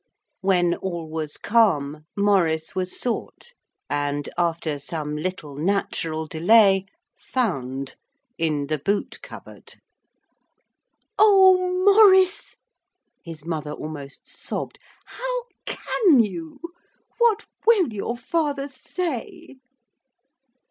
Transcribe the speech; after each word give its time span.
When 0.39 0.73
all 0.73 1.07
was 1.11 1.37
calm 1.37 2.05
Maurice 2.17 2.73
was 2.73 2.99
sought 2.99 3.53
and, 3.87 4.27
after 4.35 4.79
some 4.79 5.15
little 5.15 5.53
natural 5.55 6.25
delay, 6.25 6.87
found 7.15 7.97
in 8.35 8.65
the 8.65 8.79
boot 8.79 9.19
cupboard. 9.21 9.75
'Oh, 11.19 11.83
Maurice!' 11.85 12.57
his 13.23 13.45
mother 13.45 13.73
almost 13.73 14.27
sobbed, 14.27 14.79
'how 15.05 15.43
can 15.67 16.19
you? 16.23 16.59
What 17.19 17.45
will 17.67 17.93
your 17.93 18.17
father 18.17 18.69
say?' 18.69 19.57